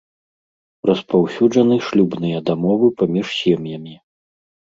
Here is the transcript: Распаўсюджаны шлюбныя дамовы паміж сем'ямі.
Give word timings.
Распаўсюджаны 0.89 1.75
шлюбныя 1.89 2.39
дамовы 2.49 2.87
паміж 3.01 3.27
сем'ямі. 3.43 3.95